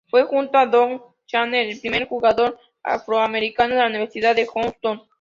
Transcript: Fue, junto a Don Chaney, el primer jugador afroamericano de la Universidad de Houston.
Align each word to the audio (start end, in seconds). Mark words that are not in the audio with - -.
Fue, 0.09 0.23
junto 0.23 0.57
a 0.57 0.65
Don 0.65 0.99
Chaney, 1.27 1.69
el 1.69 1.79
primer 1.79 2.07
jugador 2.07 2.57
afroamericano 2.81 3.75
de 3.75 3.81
la 3.81 3.87
Universidad 3.87 4.35
de 4.35 4.47
Houston. 4.51 5.03